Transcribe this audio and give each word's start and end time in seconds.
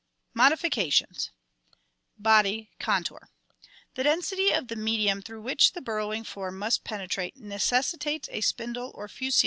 Modifications 0.33 1.29
Body 2.17 2.71
Contour.— 2.79 3.29
The 3.93 4.03
density 4.05 4.49
of 4.49 4.67
the 4.67 4.75
medium 4.75 5.21
through 5.21 5.41
which 5.43 5.73
the 5.73 5.79
burrowing 5.83 6.23
form 6.23 6.57
must 6.57 6.83
penetrate 6.83 7.37
necessitates 7.37 8.27
a 8.31 8.41
spindle 8.41 8.89
or 8.95 9.07
fusiform 9.07 9.29
Fig. 9.29 9.39